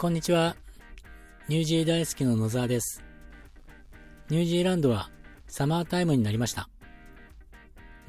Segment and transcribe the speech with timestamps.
[0.00, 0.56] こんにちは。
[1.46, 3.04] ニュージー大好きの野沢です。
[4.30, 5.10] ニュージーランドは
[5.46, 6.70] サマータイムになりました。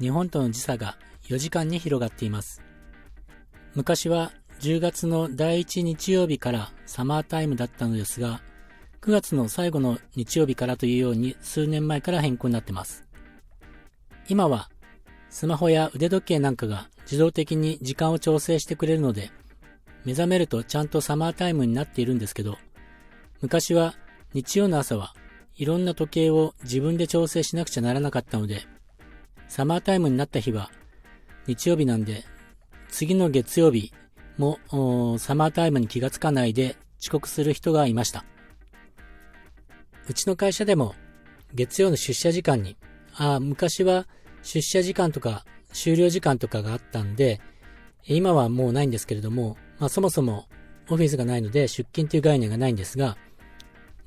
[0.00, 0.96] 日本との時差が
[1.28, 2.62] 4時間に広がっています。
[3.74, 8.40] 昔は10月の第1日曜日からサマータイムだったのですが、
[9.02, 13.04] 9月の最後の日曜日からというように数年前から変更になってます。
[14.30, 14.70] 今は
[15.28, 19.30] スマホや腕時計なんかが自動的に時間を調整してくれるので、
[20.04, 22.58] 目覚めるとちゃんとサマータイムになっているんですけど、
[23.40, 23.94] 昔は
[24.34, 25.14] 日曜の朝は
[25.56, 28.62] いろんな時計を自分で調整しなくちゃならなかったので、
[29.48, 30.70] サマータイムになった日は
[31.46, 32.24] 日曜日なんで、
[32.88, 33.92] 次の月曜日
[34.38, 34.58] も
[35.18, 38.24] サマータイムに気がつかないで遅刻する人がいました。
[40.08, 40.94] うちの会社でも
[41.54, 42.76] 月曜の出社時間に、
[43.14, 44.06] ああ、昔は
[44.42, 47.40] 出社時間とか終了時間とかがあったんで、
[48.04, 50.46] 今はもうないんですけれども、まあそもそも
[50.90, 53.16] オフィスがないので出勤という概念がないんですが、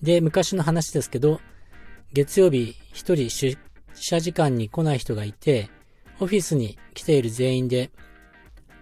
[0.02, 1.42] で、昔の話ですけど、
[2.14, 3.58] 月曜日一人出
[3.94, 5.70] 社時間に来ない人がいて、
[6.22, 7.92] オフィスに来ている全員で、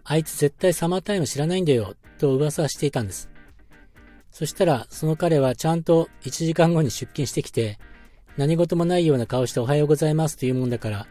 [0.03, 3.27] あいつ絶対サマータイム知らないんだよ、と噂はしていたんです。
[4.29, 7.79] そしたら、その彼はちゃんと1時間後に出勤してきて、
[8.37, 11.07] 何事もないような顔しておはようございますというもんだから、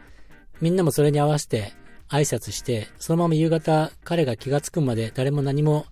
[0.61, 1.73] みんなもそれに合わせて
[2.13, 5.87] 挨拶して、そのまま夕方彼が気がつくまで誰も何も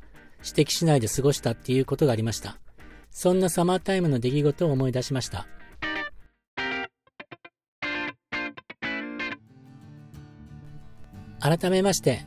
[0.46, 2.58] 指摘しないで過ごしたっていうことがありました。
[3.10, 5.48] そんなサマータイムの出来事を思い出しました。
[11.40, 12.22] 改めまして、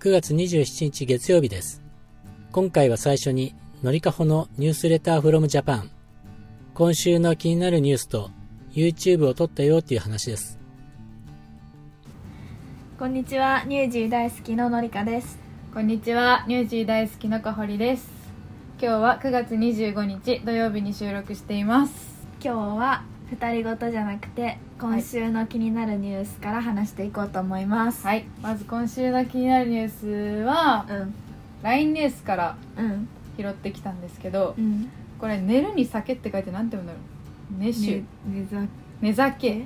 [0.00, 1.80] 9月27日月曜日です。
[2.52, 5.90] 今回は最初に、のりかほのニュースレターフロムジャパン。
[6.74, 8.30] 今週の気になるニュースと
[8.72, 10.61] YouTube を撮ったよっていう話です。
[13.02, 15.36] こんにちは、ニュージー大好きののりかです。
[15.74, 18.08] こんにちは、ニュージー大好きのかほりです。
[18.80, 22.24] 今日は9月25日土曜日に収録しています。
[22.40, 28.06] 今日は二人ごとじゃなくて、今週の気になるニュースから話していこうと思います。
[28.06, 31.14] はい、まず今週の気になるニュースは、うん、
[31.64, 34.88] LINE ニュースからうん、拾ってきたんですけどう、ん。
[35.18, 36.98] これ寝るに酒って書いてなんて読むんだろ
[37.58, 37.64] う？
[37.64, 38.64] 寝酒、ね、ねざ
[39.00, 39.64] 寝酒。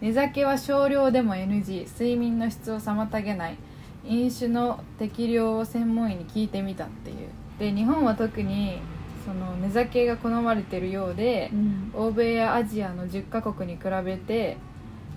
[0.00, 3.56] 寝酒は少量でも NG 睡眠の質を妨げない。
[4.04, 7.16] 飲酒の適量を専門医に聞いてみたっていう。
[7.58, 8.78] で日本は特に
[9.24, 14.56] その寝酒が好まれてるようでうん、欧米やアジアの10カ国に比べて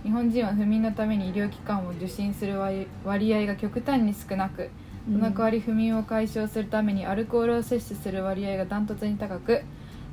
[0.04, 4.70] 日本人は不眠のために医療機関を受診する割割合が極端に少なく
[5.06, 9.64] その代わり不眠を解消するためにアルコールを摂取する割合がダントツに高く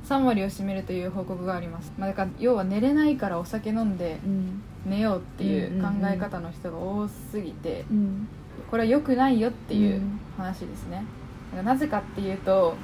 [0.07, 8.27] 3割を占めるという報告があります、まあ、だから要は寝れないからお酒飲んでうん、寝ようっていう考え方の人が多すぎてうん、
[8.71, 10.19] これは良くないよっていううん。
[10.37, 11.03] 話ですね。
[11.51, 12.75] だからなぜかっていうと、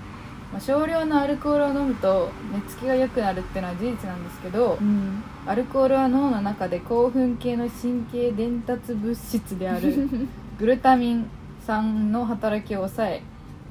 [0.52, 10.10] まあ、少量のアルコールを飲むと寝つきが良くなるっていうのは事実なんですけどうん、アルコールは脳の中で興奮系の神経伝達物質である
[10.60, 11.30] グルタミン
[11.66, 13.22] 酸の働きを抑え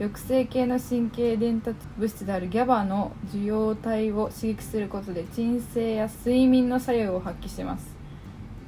[0.03, 7.87] 抑制系の神経伝達物質である GABA の受容体を刺激することで鎮静や睡眠の作用を発揮します。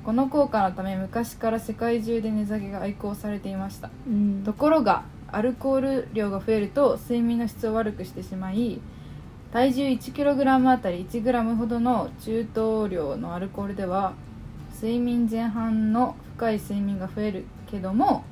[0.04, 3.90] この効果のため昔から世界中で寝酒が愛好されていました。
[4.06, 4.42] うん。
[4.44, 8.80] ところがアルコール量が増えると睡眠の質を悪くしてしまい
[9.52, 14.14] 体重 1kg あたり 1g ほどの中等量のアルコールでは
[14.72, 18.22] 睡眠前半の深い睡眠が増えるけども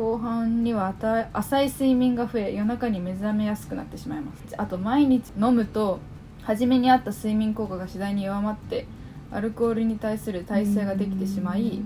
[0.00, 0.94] 後半には
[1.34, 4.42] 浅い睡眠が増え夜中に目覚めやすくなってしまいます。
[4.56, 6.00] あと毎日飲むと
[6.42, 8.86] 初めにあった睡眠効果が次第に弱まって
[9.30, 11.82] アルコールに対する耐性ができてしまい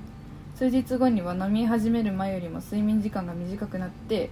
[0.54, 4.30] 数日後には飲み始める前よりも睡眠時間が短くなって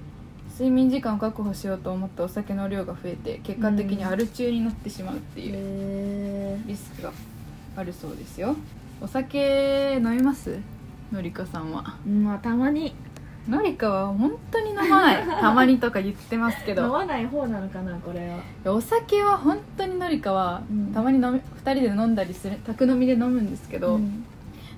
[0.53, 7.13] 睡眠時間を確保しようと思ったお酒の量が増えて結果的にアル中になってしまうっていうへリスクが
[7.75, 8.55] あるそうですよ。
[9.01, 10.61] お酒飲みます？
[11.11, 11.97] のりかさんは。
[12.07, 12.95] ーまあたまに
[13.49, 15.25] のりかは本当に飲まない。
[15.27, 18.29] たまにとか言ってますけ飲どまない方なのかなこれ
[18.65, 18.73] は。
[18.73, 20.93] お酒は本当にのりかは、うん。
[20.93, 21.41] たまに飲み2
[21.75, 24.25] 人で飲んだりする宅飲みで飲むんですけど、うん。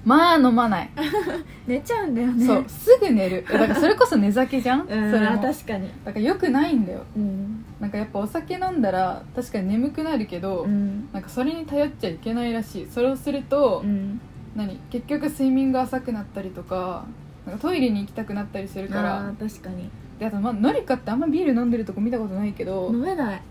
[0.05, 0.91] まあ飲まない、
[1.67, 2.47] 寝ちゃうんだよね。
[2.47, 3.45] そうすぐ寝る。
[3.51, 5.39] だからそれこそ寝酒じゃん、 うんそれも。
[5.41, 5.91] 確かに。
[6.05, 7.05] だからよくないんだよ。
[7.17, 7.65] うん。
[7.81, 11.09] なんかやっぱお酒飲んだら確かに眠くなるけど、うん。
[11.13, 12.87] なんかそれに頼っちゃいけないらしい。
[12.87, 14.21] それをすると、うん。
[14.55, 17.07] 何結局睡眠が浅くなったりとか
[17.47, 19.91] なんかトイレに行きたくなったりするかあらー確かに。
[20.19, 23.43] であとまあのりかってあんまビール飲んでるとこ見たことないけど、飲めない。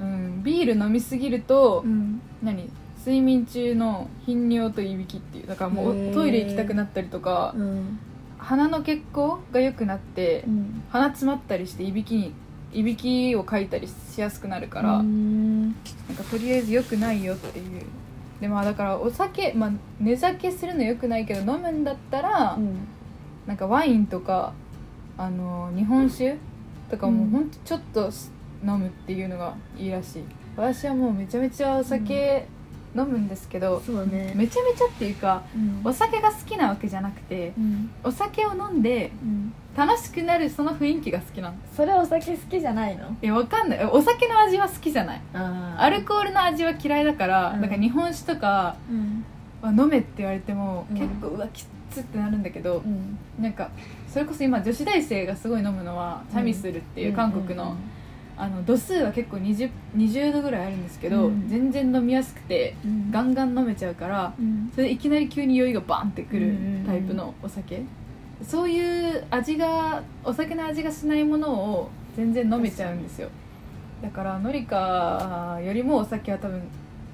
[0.00, 2.20] うん、ビール飲みすぎると、うん。
[2.42, 2.70] 何？
[2.98, 5.46] 睡眠中の頻尿といびきっていう。
[5.46, 6.10] だからもへー。
[6.10, 7.98] うトイレ行きたくなったりとか、うん。
[8.38, 10.82] 鼻の血行が良くなって、うん。
[10.90, 12.32] 鼻詰まったりしていびきに
[12.72, 15.62] いびきをかいたりしやすくなるから、うん。
[15.62, 15.74] なん
[16.16, 17.82] かとりあえず良くないよっていう。
[18.40, 22.86] でまあだからお酒、まあ、寝酒するの良くないけど飲むんだったら、うん
[23.46, 24.52] なんかワインとか
[25.18, 26.36] あの日本酒
[26.90, 27.30] とかもうん。
[27.30, 28.10] ほんとちょっと
[28.64, 30.24] 飲むっていうのがいいらしい。
[30.56, 32.46] 私はもうめちゃめちゃお酒
[32.94, 34.32] 飲むんですけど、そうね。
[34.34, 35.80] めちゃめちゃっていうかうん。
[35.84, 37.90] お酒が好きなわけじゃなくてうん。
[38.02, 39.52] お酒を飲んでうん。
[39.76, 43.16] 楽しくなるその雰囲気が好きなのそれお酒好きじゃないの？
[43.22, 43.84] いやわかんない。
[43.84, 45.20] お酒の味は好きじゃない。
[45.32, 47.60] あアルコールの味は嫌いだから、うん。
[47.60, 49.24] なんか日本酒とかうん。
[49.62, 50.96] は飲めって言われても、うん。
[50.96, 53.18] 結構うわきっつってなるんだけどう、ん。
[53.42, 53.70] なんか
[54.08, 57.76] それこそ今女子大生がすごい飲むのはチャミスルっていう韓国の,、
[58.36, 61.48] あの度数は結構 20, 20度ぐらいあるんですけど、うん。
[61.48, 63.10] 全然飲みやすくてうん。
[63.10, 64.70] ガンガン飲めちゃうからうん。
[64.74, 67.82] それでいきなり急に酔いがバンってくるうんタイプのお酒。
[68.42, 73.28] そういう味がお酒の味がしないものを全然飲めちゃうんですよ。
[74.02, 76.62] だからのりかよりもお酒は多分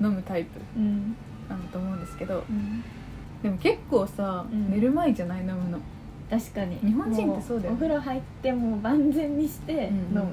[0.01, 1.17] 飲むタイプうん。
[1.49, 2.85] なんだと思うんですけどうん
[3.47, 4.71] でも結構さ、うん。
[4.71, 5.41] 寝る前じゃない？
[5.41, 5.79] 飲むの。
[6.29, 6.77] 確かに。
[6.79, 7.71] 日本人ってそうだよね。
[7.71, 10.27] もお風呂入ってもう万全にして飲む。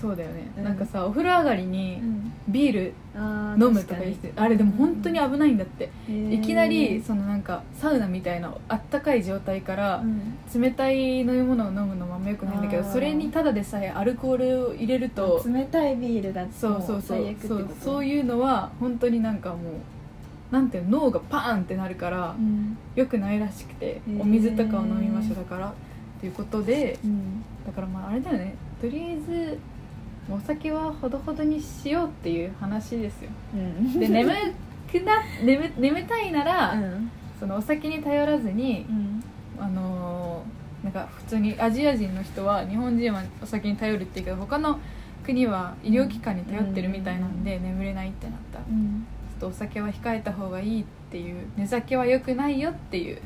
[0.00, 0.64] そうだよね、うん。
[0.64, 2.32] なんかさお風呂上がりにうん。
[2.48, 10.38] ビールあー飲むとか言ってあれでも本当に危ないんだって、いきなりそのなんかサウナみたいなあったかい状態からうん。
[10.60, 12.92] 冷たい飲み物を飲むのもあんまよくないんだけどあー。
[12.92, 17.18] それにただでさえアルコールを入れると冷たいビールだとそうそうそう。
[17.18, 19.58] 最悪ってそうそういうのは本当になんかもう
[20.50, 22.76] なんていうの脳がパーンってなるからうん。
[22.94, 25.72] よくないらしくてお水とかを飲みましょうだからっ
[26.20, 27.44] ていうことでうん。
[27.66, 29.58] だからまああれだよねとりあえず
[30.30, 33.30] お酒はほどほどにしようっていう話ですよ。
[33.54, 33.98] うん。
[33.98, 34.32] で眠
[34.90, 37.10] くな眠眠たいなら、うん。
[37.38, 39.24] そのお酒に頼らずにうん。
[39.58, 44.80] あのーなんか普通にアジア人の人は日本人はお酒に頼るっていうけど他の
[45.24, 48.60] 国は医療機関に頼ってるみたいなんで、眠れないってなった
[49.40, 53.18] とお酒は控えた方がいいっていう寝酒は良くないよっていう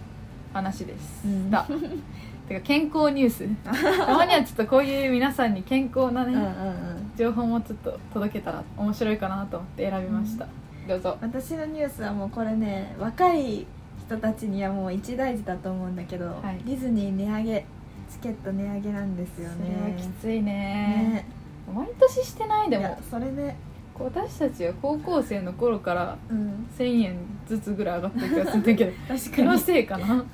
[0.52, 1.50] 話です、うん。
[1.50, 1.66] だ
[2.48, 3.46] てか健康ニュース。
[3.64, 7.12] たまにはちょっとこういう皆さんに健康なね、うんうんうん。
[7.16, 10.46] 情報もちょっと届けたら面白いかなと思って選びました、
[10.86, 11.16] どうぞ。
[11.20, 13.66] 私のニュースはもうこれね若い
[14.06, 16.58] 人たちにはもう一大事だと思うんだけど、はい。
[16.66, 17.66] ディズニー値上げ
[18.10, 20.52] チケット値上げなんですよそれはねきついね。
[20.52, 21.26] ね。
[21.74, 22.82] 毎年してないでも。
[22.82, 23.56] いやそれね
[23.98, 26.66] 私たちは高校生の頃からうん。
[26.78, 30.24] 1000円ずつぐらい上がってる気がするんだけど 確気のせいかな？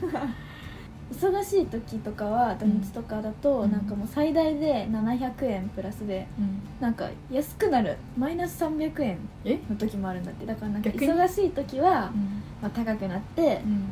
[1.13, 3.73] 忙しい時とかは土日とかだと、うん。
[3.73, 6.27] なんかもう最大で700円プラスで
[6.81, 9.59] なんか安くなるマイナス300円え？
[9.69, 10.47] の時もあるんだって。
[10.47, 11.11] だからなんか逆に？
[11.13, 12.13] 忙しい時は、
[12.63, 13.83] まあ、高くなってうん。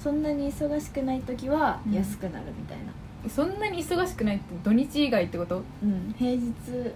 [0.00, 1.92] そんなに忙しくない時はうん。
[1.94, 2.92] 安くなるみたいな、
[3.28, 5.62] そんなに忙しくないって土日以外ってこと？
[5.82, 6.90] うん、平日と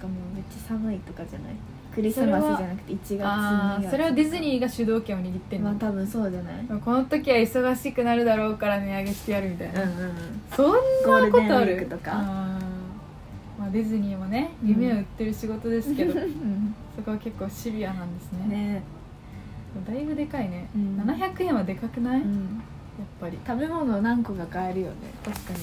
[0.00, 1.52] かもめっちゃ寒いとかじゃない？
[1.94, 6.80] クリスマスじゃなくて1月2月ああそれはディズニーが主導権を握ってんの、まあ多分そうじゃない？
[6.80, 10.12] この時は忙しくなるだろうから値上げしてやるみたいな、うんうんうん。
[10.52, 12.12] そんゴーなルデンウィことあるークとか。
[12.14, 13.60] あー。
[13.60, 16.74] まあ、ディズニーもね夢を売ってる仕事ですけど、うん。
[16.96, 18.46] そこは結構シビアなんですね。
[18.46, 18.82] ね。
[19.86, 20.96] だいぶでかいね、うん。
[21.00, 22.62] 700円はでかくない、やっうん
[23.20, 23.38] ぱり。
[23.46, 24.94] 食べ物何個か買えるよね。
[25.24, 25.58] 確かに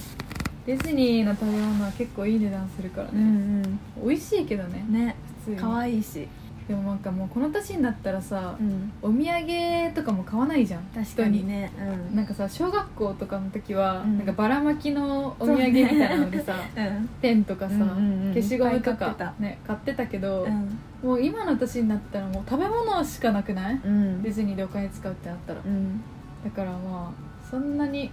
[0.67, 4.85] ディズニーの食べ物は結構いい値段するからね、ん美味しいけどね。
[4.89, 5.15] ね。
[5.45, 5.57] 普通に。
[5.57, 6.27] 可愛いし。
[6.67, 8.91] でもなんかもうこの年になったらさ、うん。
[9.01, 10.83] お土産とかも買わないじゃん。
[10.93, 11.71] 確かにね。
[11.73, 12.15] 人に。
[12.17, 14.17] なんかさ小学校とかの時は、うん。
[14.17, 17.09] なんかばらまきのお土産みたいなのでさ、 うんうん。
[17.21, 18.33] ペンとかさ、うんうんうん。
[18.33, 20.77] 消しゴムとかね買ってたけど、うん。
[21.01, 24.21] もう今の年になったらもう食べ物しかなくない、うん。
[24.21, 26.01] ディズニーでお金使うってなったら、うん。
[26.43, 27.11] だからまあ
[27.49, 28.11] そんなに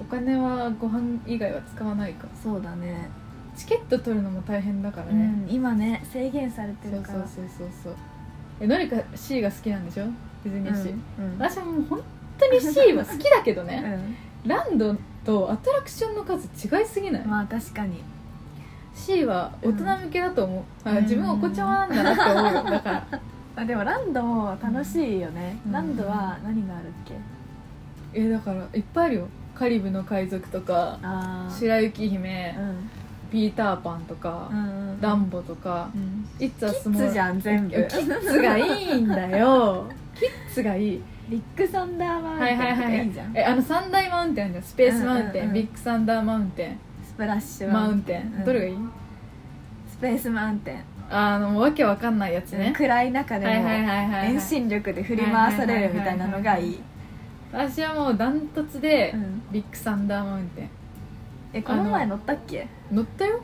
[0.00, 2.26] お金はご飯以外は使わないか。
[2.42, 3.08] そうだね。
[3.56, 7.18] チケット取るのも大変だからうね、ん今ね制限されてるから。
[7.20, 7.94] そうそうそうそう
[8.60, 10.04] えのりか C が好きなんでしょ？
[10.44, 11.38] ディズニーシー、うんうん。
[11.38, 12.00] 私はもう本
[12.38, 13.98] 当に C は好きだけどね、
[14.44, 18.02] うランドとアトラクションの数違いすぎない、んまあ確かに。
[18.94, 20.98] C は大人向けだと思う、うん。
[20.98, 22.54] あ自分お子ちゃまなんだなって思う。
[22.64, 23.06] よだから。
[23.56, 25.72] あでもランドも楽しいよね、うん。
[25.72, 27.14] ランドは何があるっけ？
[28.14, 30.98] えだからいっぱいあるよカリブの海賊とか
[31.50, 32.90] 白雪姫、うん。
[33.30, 36.26] ピーターパンとか、うんダンボとかう、ん。
[36.38, 37.74] いつはキッズじゃん全部。
[37.88, 39.86] キッズがいいんだよ。
[40.14, 41.02] キッズがいい。
[41.28, 43.06] ビッグサンダーマウンはいはいテンとかはい。
[43.06, 45.54] いいじゃん、えあの三大マウンテンじゃんスペースマウンテン、うんうんうん。
[45.54, 46.78] ビッグサンダーマウンテン。
[47.04, 48.44] スプラッシュマウンテン、うん。
[48.44, 48.76] どれがいい？
[49.90, 56.80] スペースマウンテン、あのわけわかんないやつね、暗い中でも遠心力で振り回されるみたいなのがいい
[57.56, 59.42] 私はもうダントツで、うん。
[59.52, 60.70] ビッグサンダーマウンテン。
[61.52, 62.66] えこの前乗ったっけ？
[62.90, 63.40] 乗ったよ。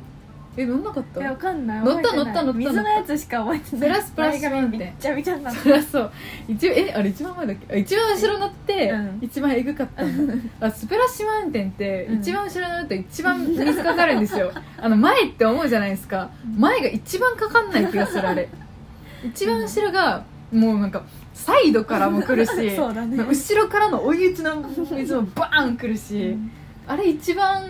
[0.56, 1.80] え乗んなかっえわたかんない。
[1.80, 2.24] 乗った覚えてない。
[2.24, 2.58] 乗った乗った。
[2.58, 3.80] 水のやつしか覚えてない。
[3.80, 4.78] それはスプラッシュマウンテン。
[4.78, 6.10] 前髪めっちゃびちゃになっそりゃそう。
[6.48, 7.74] 一応えあれ一番前だっけ？
[7.74, 9.18] あ一番後ろ乗って、うん。
[9.22, 10.34] 一番エグかったんだ
[10.66, 12.18] あスプラッシュマウンテンってうん。
[12.20, 14.50] 一番後ろ乗ると一番水かかるんですよ。
[14.76, 16.30] あの前って思うじゃないですか。
[16.56, 18.48] 前が一番かかんない気がするあれ。
[19.24, 23.16] 一番後ろがもうなんかサイドからも来るし そうだね。
[23.24, 24.56] 後ろからの追い打ちの
[24.96, 26.50] 水もバーン来るし、うん。
[26.86, 27.62] あれ一番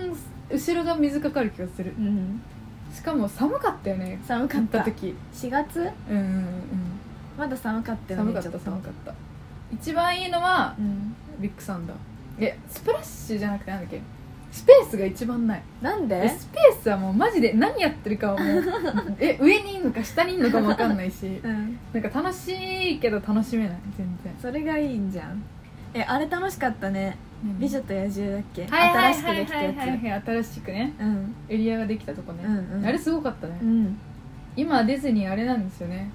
[0.51, 1.93] 後ろが水かかる気がする。
[1.99, 2.41] うん。
[2.93, 4.79] しかも寒かったよね寒かった。
[4.79, 5.15] た時。
[5.33, 5.79] 4月？
[6.11, 6.45] うんうんうん。
[7.39, 9.15] まだ寒かったよね寒かった寒かった。
[9.73, 11.15] 一番いいのはうん。
[11.39, 11.97] ビッグサンダー。
[12.39, 14.01] えスプラッシュじゃなくてなんだっけ？
[14.53, 15.63] スペースが一番ない。
[15.81, 18.65] なんえでスペースはもうマジで何やってるかはもう
[19.21, 21.79] え上にいんのか下にいんのかも分かんないしうん。
[21.93, 24.35] なんか楽しいけど楽しめない全然。
[24.41, 25.43] それがいいんじゃん。
[25.95, 27.17] えあれ楽しかったね
[27.59, 28.67] 「美女と野獣」だっけ？
[28.67, 30.93] はいはい新しくできたやはいはいはい新しくね。
[30.99, 31.35] つうん。
[31.49, 32.87] エリアができたとこね、うんうん。
[32.87, 33.99] あれすごかったね、うん。
[34.57, 36.11] 今ディズニーあれなんですよね。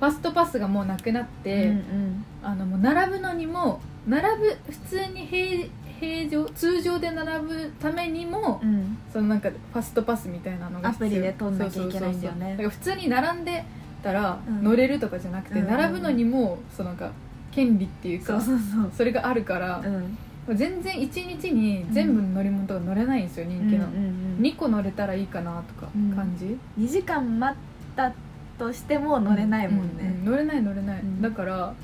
[0.00, 2.24] ファストパスがもうなくなって、うん。
[2.42, 5.66] あのもう並ぶのにも並ぶ普通に平
[5.98, 8.74] 平常通常で並ぶためにも、うん。
[8.74, 12.56] うんそのなんかファストパスみたいなのがアプリで取んなきゃいけないんだよね。
[12.68, 13.64] 普通に並んで
[14.02, 14.62] たらうん。
[14.62, 15.58] 乗れるとかじゃなくて、うん。
[15.60, 17.10] うんうん並ぶのにもそのなんか
[17.50, 18.40] 権利っていうか
[18.96, 19.82] それがあるから、
[20.48, 20.56] うん。
[20.56, 26.12] 全然1日に全部の乗り物とか乗れないんですよ人気の、うんうんうん2個乗れたらいいかなとかうん。
[26.14, 28.12] 感じ、2時間待った
[28.56, 31.20] としても乗れないもんね、うう乗れない乗れない、うん。
[31.20, 31.74] だから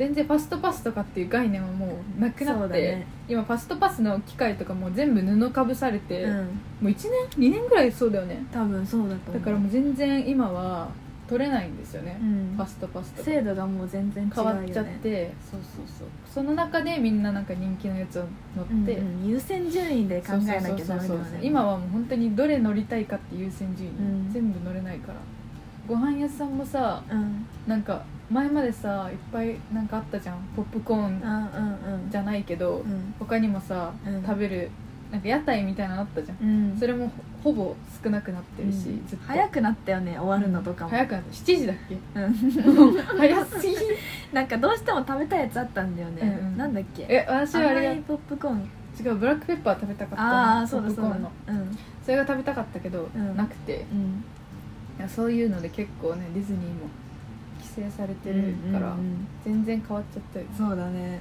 [0.00, 3.06] 全然ファストパスとかっていう概念はもうなくなって、ね。
[3.28, 6.36] 今ファストパスの機械とかも全部布かぶされて、うん。
[6.36, 6.44] も
[6.84, 6.94] う1
[7.36, 8.42] 年？2年ぐらいそうだよね。
[8.50, 9.34] 多分そうだと思う。
[9.34, 10.88] だからもう全然今は
[11.28, 12.54] 取れないんですよね、うん。
[12.56, 13.24] ファストパスとか。
[13.26, 15.34] 精度がもう全然違う変わっちゃって。
[15.50, 16.08] そうそうそう。
[16.32, 18.22] その中でみんななんか人気のやつを
[18.56, 19.28] 乗って、うんうん。
[19.28, 21.40] 優先順位で考えなきゃダメだね。
[21.42, 24.32] 今はもう本当にどれ乗りたいかって優先順位、うん。
[24.32, 25.18] 全部乗れないから。
[25.86, 27.44] ご飯屋さんもさうん。
[27.66, 30.38] なんか前までさいっぱいなんかあったじゃん。
[30.54, 33.14] ポップコーンじゃないけど、うん。
[33.18, 34.22] 他にもさ、うん。
[34.22, 34.70] 食べる
[35.10, 36.78] なんか屋台みたいなのあったじゃん、うん。
[36.78, 37.08] それも
[37.42, 39.18] ほほぼ少なくなってるし、うん。
[39.26, 41.30] 早くなったよね終わるのとかも、早くなった。
[41.30, 41.96] 7時だっけ？
[42.20, 42.32] うん。
[43.18, 43.74] 早すぎ。
[44.32, 46.56] なんかどうしても食べたいやつあったんだよね、うんうん。
[46.56, 47.06] なんだっけ？
[47.08, 48.68] え私はあれポップコーン。
[49.00, 50.30] 違うブラックペッパー食べたかったの。
[50.30, 51.16] ああそうだそうだ。
[51.48, 51.78] うん。
[52.04, 53.36] それが食べたかったけど、うん。
[53.36, 53.84] なくて。
[53.92, 54.24] うん。
[54.98, 56.88] いやそういうので結構ねディズニーも
[57.80, 60.46] 規制されてるから、うんうん全然変わっちゃったよ。
[60.50, 61.20] うんそうだね。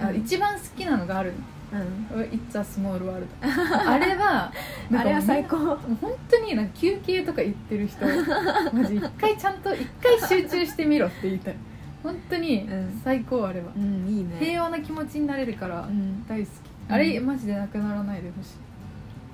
[0.00, 0.16] あうん。
[0.16, 1.32] 一番好きなのがある
[1.72, 2.18] うん。
[2.18, 4.50] の「It's a Small World」あれは
[4.96, 5.56] あれは最高。
[5.58, 8.06] 本当になんか休憩とか行ってる人
[8.74, 11.56] マジ一回ちゃんと一回集中してみろって言いたい。
[12.02, 13.00] 本当にうん。
[13.04, 14.36] 最高あれは、うんいいね。
[14.40, 16.24] 平和な気持ちになれるからうん。
[16.26, 16.50] 大好き、
[16.92, 18.54] あれマジでなくならないでほし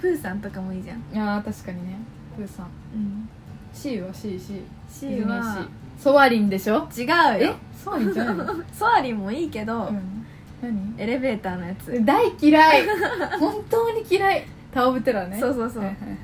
[0.00, 0.98] プーさんとかもいいじゃん。
[0.98, 1.96] いいやー確かにね。
[2.36, 2.66] プーさん。
[2.94, 3.28] うん。
[3.72, 5.66] C は CC C は
[5.98, 6.88] ソワリンでしょ？
[6.96, 7.06] 違う
[7.40, 7.44] え？
[7.46, 10.26] よソワリンじゃないの、 ソアリンもいいけど、うん、
[10.62, 10.94] 何？
[10.98, 12.04] エレベーターのやつ。
[12.04, 12.82] 大嫌い。
[13.38, 14.44] 本当に嫌い。
[14.72, 15.38] タオブテラね。
[15.38, 15.82] そうそうそう。
[15.84, 16.14] はいはいはいは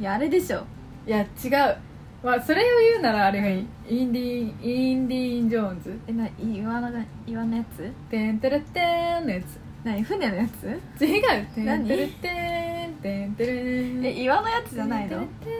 [0.00, 0.62] いやあれでしょ。
[1.06, 1.76] いや違う。
[2.22, 3.66] まあそれを言うならあれがいい。
[3.88, 6.90] インディインディーン・ジョーンズえな岩の
[7.26, 7.92] 岩のやつ？
[8.10, 9.44] てんてれってーんのやつ。
[9.84, 10.02] 何？
[10.02, 10.66] 船のやつ？
[11.04, 11.46] 違う。
[11.54, 11.86] てん何？
[11.86, 15.18] てれってーんてんてれーんえ岩のやつじゃないの？
[15.18, 15.56] てんてれ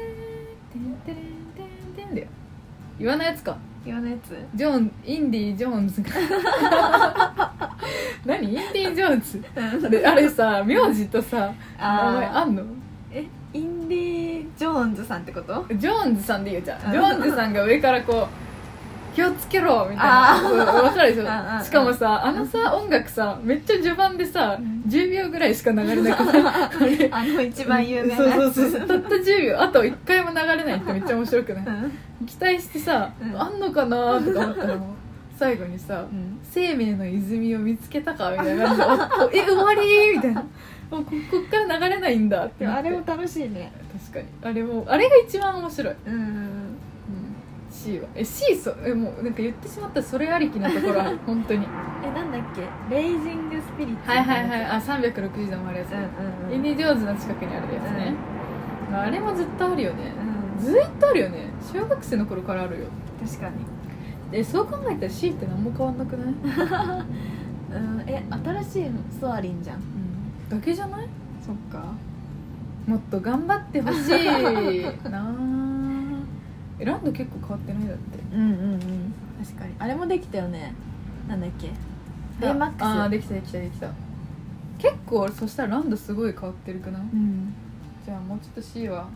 [0.72, 1.16] てんてれん
[1.96, 2.26] てんてんだよ
[2.98, 3.56] 岩のやつか。
[3.86, 4.36] 岩のやつ。
[4.54, 6.02] ジョーンインディ・ジョーンズ。
[6.02, 6.10] が
[8.26, 8.46] 何？
[8.48, 9.42] インディ・ジョーンズ？
[9.56, 12.62] あれあれさ名字とさ名前ああんの？
[13.12, 13.24] え
[13.54, 15.64] インディ・ジョーンズさんってこと？
[15.74, 16.88] ジョーンズさんでいいよじゃうん。
[16.90, 18.26] あジョーンズさんが上からこ
[19.12, 21.64] う気をつけろみたいあなそうわかるでしょ？
[21.64, 24.78] しかもさあのさ音楽さめっちゃ序盤でさうん。
[24.88, 28.54] 10秒ぐらいしか流れなくてあれあの一番有名なそうやつ。
[28.54, 29.60] そうそうたった10秒。
[29.60, 31.66] あと1回も流れないってめっちゃ面白くない？
[31.66, 31.92] うん
[32.26, 33.40] 期待してさ、うん。
[33.40, 34.88] あんのかなとか思ったらもう
[35.36, 36.38] 最後にさ、うん。
[36.42, 38.66] 生命の泉を見つけたかみたいな。
[38.66, 40.40] 感じでおおえ終わりみたいな。
[40.90, 42.66] もうここっから流れないんだって。
[42.66, 43.70] あれも楽しいね。
[44.10, 44.26] 確かに。
[44.42, 46.48] あれもあれが一番面白い、うんうん
[47.70, 48.06] C は。
[48.14, 51.18] え C そえもうなんか言ってしまったらそれありきなところある。
[51.26, 51.66] 本当に。
[52.02, 52.62] えなんだっけ？
[52.94, 54.64] レイジングスピリッツはいはいはい。
[54.64, 56.00] あ360度回るやつ、うんう
[56.46, 56.54] んうん。
[56.54, 58.14] インディ・ジョーンズの近くにあるやつね、
[58.92, 61.48] あれもずっとあるよね、うんずっとあるよね。
[61.72, 62.86] 小学生の頃からあるよ。
[63.24, 63.54] 確かに。
[64.32, 66.26] えそう考えたら C って何も変わんなくない、
[67.72, 69.80] うんえ新しいのソアリンじゃん。
[70.50, 71.08] だけじゃない？
[71.44, 71.84] そっか。
[72.86, 74.82] もっと頑張ってほしい。
[75.10, 75.34] なあ。
[76.78, 77.88] えランド結構変わってない？
[77.88, 78.18] だって。
[78.34, 78.78] うんうんうん。
[79.44, 79.72] 確かに。
[79.78, 80.74] あれもできたよね。
[81.28, 81.70] なんだっけ？
[82.40, 83.88] ベイマックスああーできたできたできた。
[84.78, 87.02] 結構そしたらランドすごい変わってるくない？
[87.02, 87.52] うん。
[88.04, 89.06] じゃあもうちょっと C は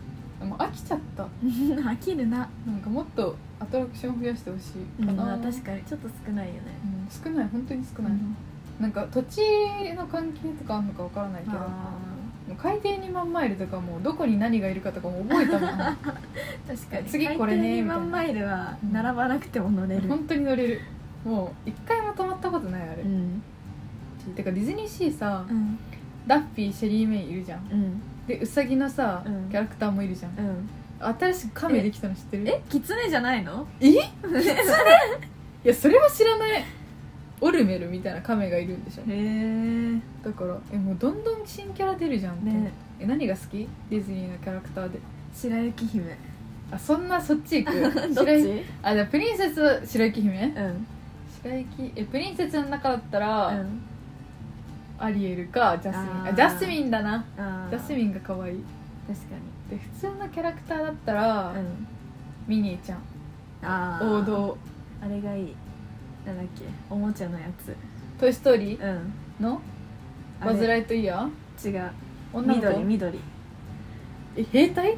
[0.43, 1.23] もう飽きちゃった。
[1.43, 2.49] 飽きるな。
[2.65, 5.81] なんかもっとアトラクション増やしてほしいかな、まあ確かに。
[5.83, 6.59] ちょっと少ないよね。
[6.85, 7.47] うん少ない。
[7.47, 8.13] 本当に少ない、
[8.79, 9.41] なんか土地
[9.95, 11.57] の関係とかあるのかわからないけど
[12.57, 15.69] 海底2万マイルとかもうどこに何がいるかとかも覚えたもん。
[15.69, 15.95] ー
[16.67, 17.05] 確かに。
[17.05, 20.07] 次これね海底2万マイルは並ばなくても乗れる。
[20.07, 20.81] 本当に乗れる。
[21.25, 23.41] もう一回も泊まったことないあれ、うん。
[24.35, 25.77] てかディズニーシーさうん。
[26.27, 27.59] ダッフィーシェリー・メイいるじゃん。
[27.71, 29.49] うんでウサギのさ、うん。
[29.49, 30.37] キャラクターもいるじゃん。
[30.37, 30.69] うん。
[31.19, 32.47] 新しくカメできたの知ってる？
[32.47, 33.67] えキツネじゃないの？
[33.81, 33.87] え？
[33.89, 33.95] い
[35.67, 36.63] やそれは知らない。
[37.41, 39.03] オルメルみたいなカメがいるんでしょ。
[39.03, 42.45] へえだからえもうどんどん新キャラ出るじゃんって。
[42.45, 42.71] ね。
[42.99, 43.67] え何が好き？
[43.89, 44.99] ディズニーのキャラクターで。
[45.33, 46.17] 白雪姫。
[46.71, 47.81] あそんなそっち行く？
[48.15, 48.43] どっ白雪？
[48.61, 50.41] ちあじゃあプリンセス白雪姫？
[50.55, 50.87] うん。
[51.43, 51.91] 白雪？
[51.97, 53.81] えプリンセスの中だったら、うん
[55.03, 56.27] アリエルかジャスミン。
[56.27, 57.25] あジャスミンだな。
[57.37, 57.69] あー。
[57.71, 58.63] ジャスミンが可愛い。
[59.05, 59.25] 確か
[59.69, 61.87] で普通のキャラクターだったら、にうん。
[62.47, 62.99] ミニーちゃん。
[63.63, 64.21] あー。
[64.21, 64.57] 王道。
[65.01, 65.55] あれがいい。
[66.25, 66.63] なんだっけ。
[66.89, 67.75] おもちゃのやつ
[68.17, 68.81] 「トイ・ストーリー？
[68.81, 69.13] うん」
[69.45, 69.61] の？
[70.39, 70.53] あれ。
[70.53, 71.69] バズ・ライトイヤー？
[71.69, 71.91] 違う。
[72.31, 72.67] 女の子？
[72.67, 73.19] 緑緑。
[74.37, 74.91] え兵隊？
[74.91, 74.95] 違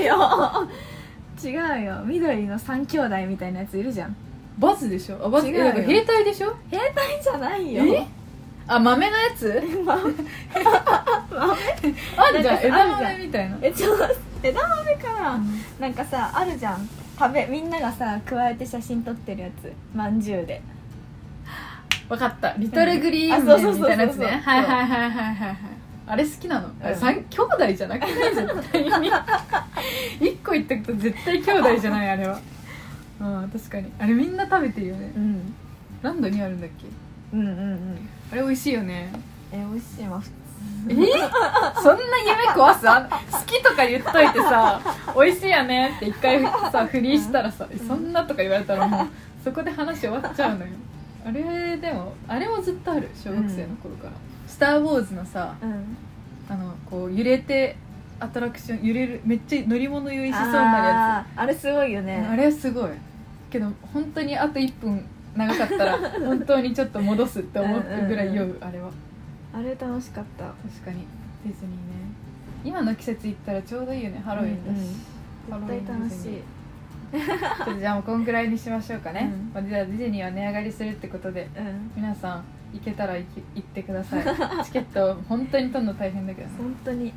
[0.00, 0.68] うよ。
[1.44, 1.48] 違
[1.82, 2.02] うよ。
[2.06, 4.16] 緑の三兄弟みたいなやついるじゃん。
[4.58, 5.20] バズでしょ？
[5.22, 5.64] あバズ違うよ。
[5.66, 6.56] えだから兵隊でしょ？
[6.70, 7.84] 兵隊じゃないよ。
[7.84, 8.06] え？
[8.68, 9.60] あ豆のやつ？
[9.84, 9.94] ま
[12.16, 13.58] あんじゃん枝ん豆みたいな。
[13.62, 14.04] えちょっと
[14.42, 15.12] 枝豆か。
[15.12, 15.40] な
[15.80, 16.88] なんかさあるじゃん。
[17.18, 19.72] 食べみんながさ加えて写真撮ってるやつ。
[19.94, 20.60] まんじゅうで。
[22.08, 22.54] 分かった。
[22.58, 24.26] リトルグリーンあメンみたいなやつね。
[24.26, 25.56] はいはいはいはいはいはい。
[26.06, 26.68] あれ好きなの？
[26.68, 26.96] うん。
[26.96, 28.34] 三兄弟じゃなくない？
[28.34, 29.10] 絶対に
[30.20, 32.38] 一個言っとくと絶対兄弟じゃないあれは。
[33.20, 33.90] うん確かに。
[33.98, 35.10] あれみんな食べてるよね。
[35.16, 35.54] うん。
[36.02, 36.86] ランドにあるんだっけ？
[37.32, 39.10] うんうんうんあれ美味しいよね。
[39.52, 40.20] え美味しいわ。
[40.20, 40.32] 普通
[40.90, 40.94] え？
[41.82, 42.88] そんな夢壊す？
[42.88, 44.80] あ好きとか言っといてさ
[45.14, 49.08] 美味しいよねって一回さフリーしたらさえそんなとか言われたらもう
[49.42, 50.72] そこで話終わっちゃうのよ。
[51.26, 54.12] あれでもあれもずっとある小学生の頃から
[54.46, 55.96] 「スター・ウォーズ」のさうん。
[56.50, 57.76] あのこう揺れて
[58.20, 62.26] アトラクション揺れるめっちゃ乗り物酔いしそうになるやあーあれすごいよつ、ね。
[62.26, 62.90] あれはすごい。
[63.50, 65.04] けど本当にあと1分
[65.38, 68.90] 長かったら本当にちょっと戻すって思うぐらい酔うあれは。
[69.54, 70.44] あれ楽しかった。
[70.44, 71.06] 確かに。
[71.44, 71.78] ディズニーね。
[72.64, 74.20] 今の季節行ったらちょうどいいよね。
[74.24, 74.94] ハロウィンだし、
[75.50, 76.42] ハロウィン絶対楽しい。
[77.10, 79.50] ちょっとじゃあもうこんくらいにしましょうかね、うん。
[79.54, 81.90] まあじゃあディズニーは値上がりするってことでうん。
[81.96, 83.24] 皆さん行けたら行
[83.58, 84.24] ってください。
[84.64, 86.54] チケット本当に取るの大変だけどね。
[86.58, 87.12] 本当に。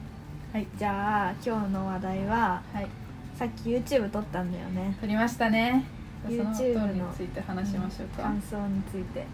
[0.54, 0.68] はい。
[0.78, 2.88] じゃあ今日の話題ははい。
[3.36, 4.96] さっき YouTube 撮ったんだよね。
[5.02, 9.26] 取りましたね YouTube のについて話しましょうか、感想について。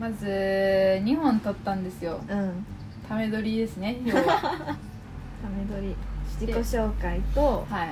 [0.00, 2.20] まず2本撮ったんですよ。
[2.28, 2.66] うん。
[3.08, 4.22] ため撮りですね 要は。
[4.22, 5.94] ため撮り。
[6.40, 7.88] 自己紹介とはい。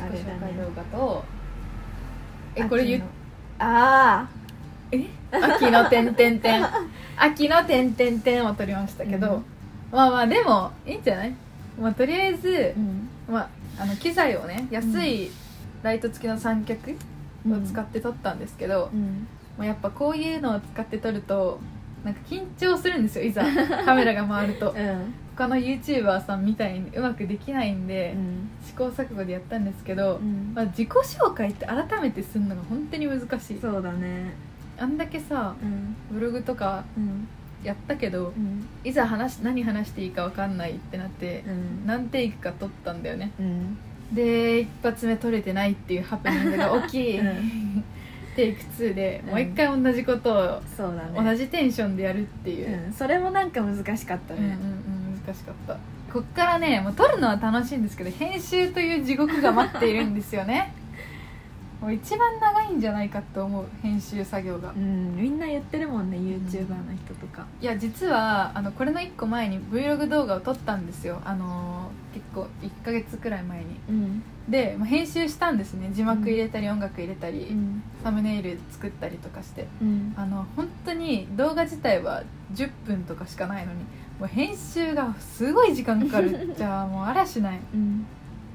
[0.00, 1.24] あれだ自己紹介動ね画と
[2.54, 3.02] えこれ言っ
[3.58, 4.28] 秋のあ
[4.92, 5.04] え？
[5.30, 6.64] 秋の点々点。
[7.18, 9.44] 秋の点々点を撮りましたけど、うん。
[9.92, 11.34] まあまあでもいいんじゃない？
[11.80, 13.08] まあとりあえずあ、うん。
[13.34, 13.48] まあ、
[13.82, 15.30] あの機材をね安い
[15.82, 16.92] ライト付きの三脚
[17.46, 19.26] を使って撮ったんですけど、うん。
[19.56, 21.58] もうやっぱこういうのを使って撮ると
[22.04, 23.42] なんか緊張するんですよいざ。
[23.84, 24.70] カメラが回ると。
[24.70, 25.14] うん。
[25.36, 28.48] 他の YouTuber さんみたいにうまくできないんで、うん。
[28.64, 30.52] 試行錯誤でやったんですけど、うん。
[30.54, 33.58] まあ、自己紹介って改めてするのが本当に難しい。
[33.60, 34.32] そうだね。
[34.78, 35.96] あんだけさうん。
[36.10, 37.28] ブログとかうん。
[37.64, 38.66] やったけどうん。
[38.84, 41.86] いざ話し何話していいか分かんないってなってうん。
[41.86, 43.32] 何テイクか撮ったんだよね。
[43.40, 43.78] うん
[44.12, 47.84] で一発目撮れてないっていうハプニングが 起き、うん。
[48.36, 49.30] テイク2でうん。
[49.30, 51.30] もう一回同じことをそうだね。
[51.30, 52.92] 同じテンションでやるっていう、うん。
[52.92, 54.58] それもなんか難しかったうんうんうんね
[55.26, 55.76] 難しかった。
[56.12, 60.72] こっからねもう撮るのは楽しいんですけど編集という地獄が待っているんですよね
[61.80, 64.72] もう一番長いんじゃないかと思う編集作業が。
[64.76, 67.46] うんみんな言ってるもんね YouTuber の人とか。
[67.60, 71.20] いや実はあのこれの1個前に Vlog 動画を撮ったんですよ。
[71.24, 73.64] あのー結構1ヶ月くらい前に。
[73.88, 74.22] うん。
[74.48, 75.90] で、まあ編集したんですね。
[75.92, 77.82] 字幕入れたり音楽入れたり、うん。
[78.02, 79.68] サムネイル作ったりとかして。
[79.80, 80.14] うん。
[80.16, 83.80] あの本当に動画自体は10分とかしかないのに
[84.18, 87.60] もう編集がすごい時間かかるじゃあもうあらしない。
[87.74, 88.06] うん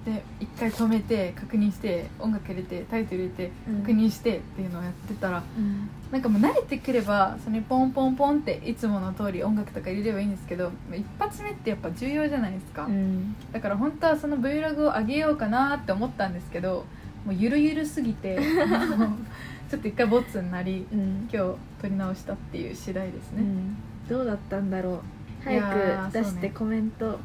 [0.06, 3.80] で一回止めて確認して音楽入れてタイトル入れてうん。
[3.82, 5.90] 確認してっていうのをやってたらうん。
[6.12, 13.36] なんかもう慣れてくればそれにポンポンポンっていつもの通り音楽とか入れればいいんですけど一発目ってやっぱ重要じゃないですか、うん。
[13.52, 16.86] だから本当はその Vlog を上げようかなって思ったんですけど
[17.26, 18.38] もうゆるゆるすぎて
[19.72, 21.30] ちょっと一回ボツになりうん。
[21.32, 21.38] 今日
[21.82, 23.78] 撮り直したっていう次第ですね、うん。
[24.10, 25.00] どうだったんだろう。
[25.44, 27.20] 早く出してコメント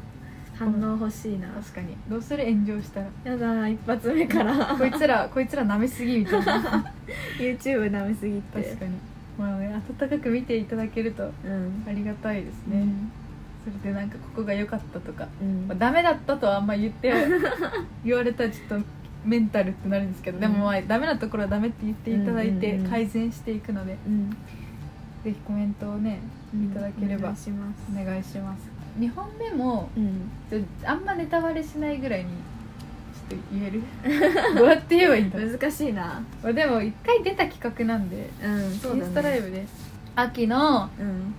[0.59, 1.47] 反応欲しいな。
[1.47, 1.95] 確かに。
[2.09, 3.07] どうする炎上したら。
[3.23, 4.75] やだ一発目から。
[4.77, 6.93] こいつらこいつら舐めすぎみたいな。
[7.39, 8.61] YouTube 舐めすぎて。
[8.61, 8.91] 確かに。
[9.37, 11.85] まあね温かく見ていただけるとうん。
[11.87, 13.11] ありがたいですね、うん。
[13.63, 15.65] それでなんかここが良かったとか、うん。
[15.69, 17.13] まあ、ダメだったとはあんま言って
[18.03, 18.85] 言われたらちょっと
[19.23, 24.29] メンタルってなるんですけど、でもまあダメなところはダメって言っていただいて改善していくので、うん。
[25.23, 26.19] ぜひコメントをね
[26.53, 27.19] いただければ。
[27.19, 28.01] お願いします。
[28.01, 30.31] お願いします2本目もうん。
[30.83, 32.29] あんまネタバレしないぐらいに
[33.29, 33.81] ちょっと言える。
[34.55, 36.21] どうやって言えばいいんだ難しいな。
[36.43, 39.03] まあでも一回出た企画なんで、うんそうだね。
[39.03, 39.65] インスタライブで。
[40.15, 41.33] 秋のうん。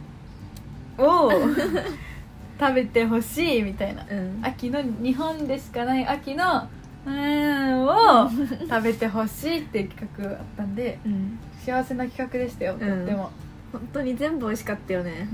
[1.05, 1.31] を
[2.61, 4.05] 食べてほしいみたいな。
[4.11, 4.40] うん。
[4.42, 6.68] 秋の日本でしかない秋の
[7.07, 8.31] うーんを
[8.68, 11.38] 食べてほしいっていう企画あったんでうん。
[11.64, 13.31] 幸せな企画でしたよ、とっても、
[13.73, 15.29] 本当に全部美味しかったよね。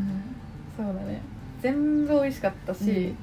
[0.77, 1.23] そうだね
[1.63, 3.15] 全部美味しかったし、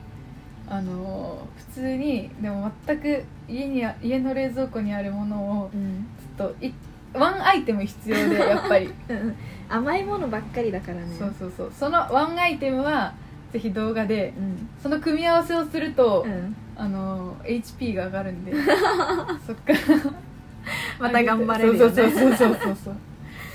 [0.68, 6.08] あの普通にでも全く家にあ家の冷蔵庫にあるものをうん。
[6.38, 6.74] ちょっとい
[7.14, 8.92] ワンアイテム必要で やっぱり。
[9.10, 9.36] うん
[9.70, 11.04] 甘いものばっかりだからね。
[11.18, 11.72] そうそうそう。
[11.78, 13.14] そのワンアイテムは
[13.52, 14.70] ぜひ動画でうん。
[14.82, 16.56] その組み合わせをすると、うん。
[16.76, 18.54] あの HP が上がるんで。
[19.48, 19.80] そっから。
[21.00, 21.96] また頑張れるよね。
[21.96, 22.96] そうそうそうそうそうそう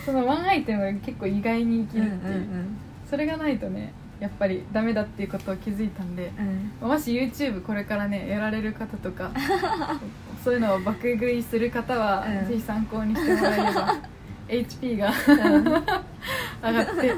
[0.04, 2.78] そのワンアイテムが結構意外に生きうんるっていう、うん。
[3.08, 6.33] それがないとねやっぱりダメだっていうことを気づいたんで
[6.83, 6.88] うん。
[6.88, 9.31] もし YouTube これからねやられる方とか
[10.42, 12.48] そういうのを爆食いする方は、うん。
[12.48, 13.96] ぜひ参考にしてもらえれば
[14.48, 15.64] HP がうん。
[15.64, 17.14] 上がって。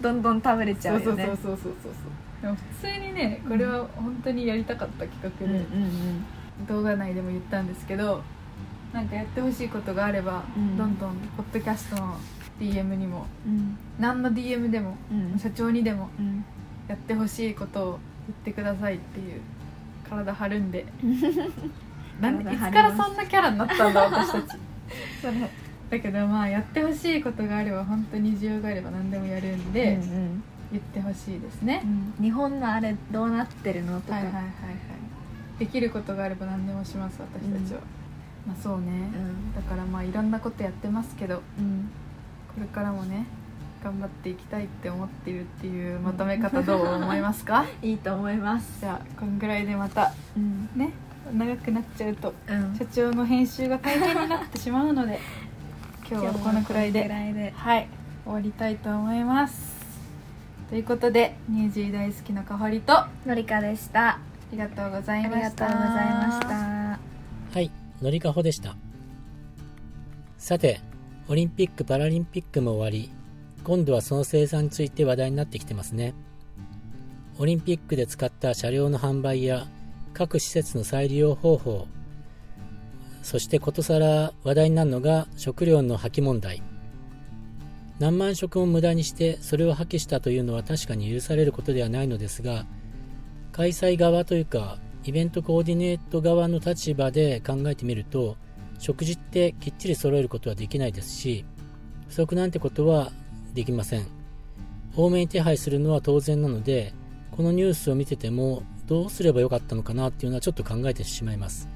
[0.00, 1.04] どんどん食べれちゃうよね。
[1.06, 2.42] そうそうそうそうそうそう。
[2.42, 5.64] でも普通にねこれは本当にやりたかった企画で、
[6.68, 8.22] 動画内でも言ったんですけど
[8.92, 10.76] なんかやってほしいことがあれば、うん。
[10.76, 12.16] どんどんポッドキャストの
[12.58, 13.78] DM にもうん。
[13.98, 15.38] 何の DM でもうん。
[15.38, 16.44] 社長にでもうん。
[16.88, 19.40] やってほしいことを言ってくださいっていう
[20.08, 20.86] 体張るんで。
[22.20, 24.58] なんでいつからそんなキャラになったんだ 私たち。
[25.20, 25.50] それ。
[25.90, 30.42] だけどまあやってほしいことがあれば本当に需要があれば何でもやるんで、うんうん。
[30.70, 31.82] 言ってほしいですね、
[32.20, 34.14] 日本のあれどうなってるのとか。
[34.16, 34.52] はいはいはいはい。
[35.58, 37.80] できることがあれば何でもします私たちは、
[38.46, 39.54] まあそうね、うん。
[39.54, 41.42] だからまあいろんなことやってますけど。
[41.58, 41.88] うん
[42.54, 43.26] これからもね
[43.82, 47.64] 頑張っていきたいって思っているっていうまとめ方どう思いますか？
[47.82, 48.80] いいと思います。
[48.80, 50.68] じゃあこんぐらいでまたうん。
[50.74, 50.90] ね
[51.32, 52.74] 長くなっちゃうとうん。
[52.76, 55.18] 社長の編集が大変になってしまうので
[56.10, 57.52] 今日はこのくらいでらいで。
[57.56, 57.86] はい
[58.24, 59.78] 終わりたいと思います。
[60.68, 64.18] ということでニュージー大好きなかほりとあのりかでした。
[64.52, 66.48] りがとうございありがましたとうございました。
[66.48, 67.70] はい、
[68.02, 68.76] のりかほでした。
[70.36, 70.80] さて、
[71.30, 73.10] オリンピック・パラリンピックも終わり、
[73.62, 76.14] 今度はその生産について話題になってきてますね。
[77.38, 79.66] オリンピックで使った車両の販売や
[80.14, 81.86] 各施設の再利用方法、
[83.22, 86.62] そしてことさら話題になるのが食料の破棄問題。
[87.98, 92.64] 何万食も無駄にしてそれを破棄したというのは確かに許されることではないのですが、
[93.52, 98.38] 開催側というかイベントコーディネート側の立場で考えてみると
[98.78, 101.44] 食事ってきっちり揃えることはできないですし
[102.08, 103.12] 不足なんてことは
[103.54, 104.06] できません。
[104.96, 106.92] 多めに手配するのは当然なので
[107.30, 111.68] このニュースを見ててもどうすればよかったのかなっていうのはちょっと考えてしまいます、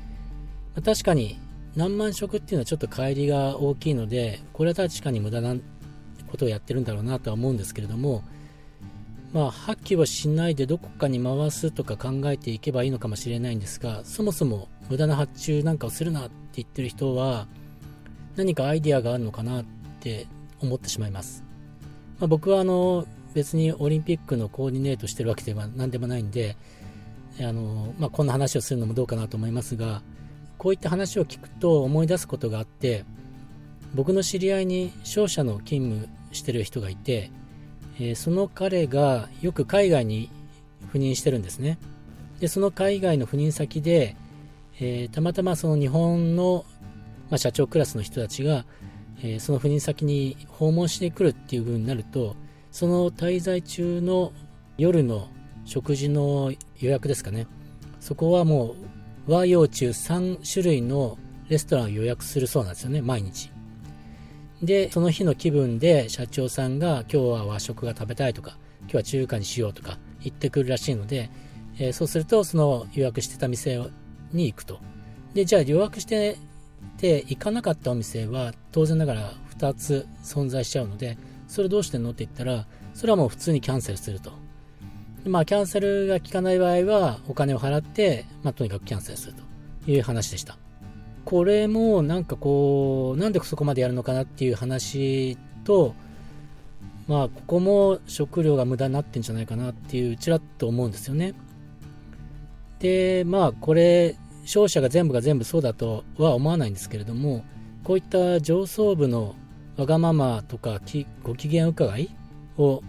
[0.74, 1.38] まあ確かに
[1.76, 5.54] 何万食っていうのはちょっと乖離が大きいのでこれは確かに無駄な
[6.26, 8.24] ことをやってるんだろうなとは思うんですけれども
[9.32, 17.46] まあ、破棄をしないでどこかに回すとか考えていけばいいのかもしれないんですが、そもそも無駄な発注なんかをするなって言ってる人は、
[18.36, 19.64] 何かアイディアがあるのかなっ
[20.00, 20.26] て
[20.60, 21.44] 思ってしまいます。
[22.18, 26.56] まあ、僕はあの、別にオリンピックのコーディネートしてるわけでは何でもないんで、
[27.40, 30.02] あの、まあ、こんな話をするのもどうかなと思いますが、
[30.58, 33.04] こういった話を聞くと思い出すことがあって、
[33.94, 37.30] 僕の知り合いに商社の勤務してる人がいて、
[37.98, 40.30] えーその彼がよく海外に
[40.92, 41.78] 赴任してるんですね。
[42.40, 44.16] で、その海外の赴任先で、
[44.84, 46.64] えーたまたまその日本の、
[47.30, 48.64] まあ、社長クラスの人たちが、
[49.22, 52.34] えーその赴任先に訪問してくるっていう風になると、
[52.72, 54.32] その滞在中の
[54.78, 55.28] 夜の
[55.64, 57.46] 食事の予約ですかね。
[58.00, 58.74] そこはも
[59.28, 61.16] う和洋中3種類の
[61.48, 63.52] レストランを予約するそうなんですよね、毎日。
[64.62, 71.30] で、その日の気分で社長さんが今日は和食が食べたいとか、今日は中華にしようとか言ってくるらしいので、
[71.78, 73.78] えーそうするとその予約してた店
[74.32, 74.80] に行くと。
[75.34, 76.36] で、じゃあ予約して
[76.98, 81.18] て行かなかったお店は当然ながら2つ存在しちゃうので、
[81.48, 84.32] それどうしてんのって言ったら、それはもう普通にキャンセルすると。
[85.24, 89.34] まあ、キャンセルが効かない場合は、お金を払って、まあ、とにかくキャンセルする
[89.84, 90.58] という話でした。
[91.24, 95.94] これも、なんかこう、なんでそこまでやるのかなっていう話と、
[97.06, 101.34] まあ、ここも食料が無駄になってんじゃないかなっていう、ちらっと思うんですよね。
[102.80, 107.44] で、まあ、これ、商社が全部が全部そうだとは思わないんですけれども、
[107.84, 109.34] こういった上層部の
[109.76, 110.80] わがままとか
[111.22, 112.10] ご機嫌伺い
[112.58, 112.82] を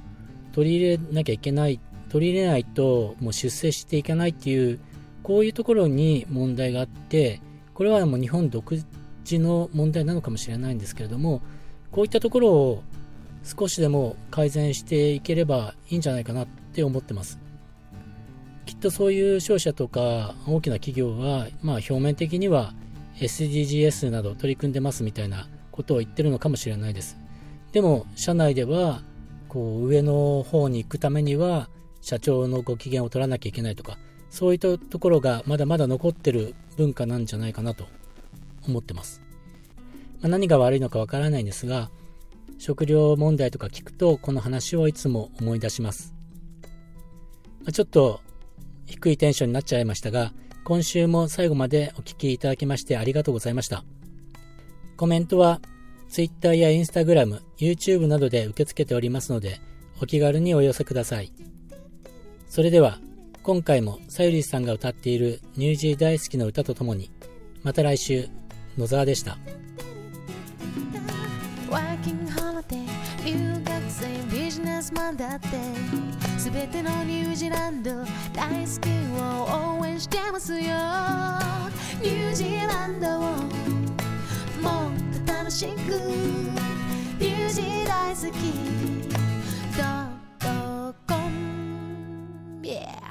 [0.51, 4.79] 取り入れなきゃいけない、取り入れないともう出世していかないっていう、
[5.23, 7.39] こういうところに問題があって、
[7.73, 8.83] これはもう日本独
[9.23, 11.41] 自の問題なのかもしれないんですけれども、
[11.91, 12.83] こういったところを
[13.43, 17.39] 少しでも改善していければいいんじゃないかなって思ってます。
[18.65, 22.73] きっとそういう商社とか大きな企業は、まあ表面的には
[23.17, 27.17] SDGs など取り組んでますみたいなことを言ってるのかもしれないです。
[27.71, 29.01] でも、社内では、
[29.49, 31.69] こう、上の方に行くためには、
[32.01, 33.97] 社長のご機嫌を取らなきゃいけないとか、
[34.29, 37.87] そういったところがまだまだ残ってる文化なんじゃないかなと
[38.67, 39.21] 思ってます。
[40.21, 41.89] まあ、何が悪いのかわからないんですが、
[42.59, 46.13] 食料問題とか聞くと、この話をいつも思い出します。
[47.61, 48.21] まあ、ちょっと
[48.93, 53.83] 低いテンションになっちゃいましたが、今週も最後までお聞きいただきましてありがとうございました。
[54.97, 55.61] コメントは
[56.09, 59.59] Twitter や Instagram、YouTube などで受け付けておりますので、
[59.99, 61.33] お気軽にお寄せください。
[62.47, 62.99] それでは、
[63.41, 67.09] 今回もさゆりさんが歌っているニュージー大好きな歌とともに、
[67.63, 68.29] また来週、
[68.77, 69.39] 野沢でした。
[71.69, 75.47] ワーキングホリデー留学生ビジネスマンだって
[76.53, 77.89] 全てのニュージーランド
[78.31, 78.87] 大好き
[79.19, 80.59] を応援してますよ。
[81.99, 83.21] ニュージーランドを
[84.61, 85.69] もっと楽しく。
[87.19, 88.53] ニュージー大好き。
[89.75, 92.61] ドットコム。
[92.61, 93.01] Yeah!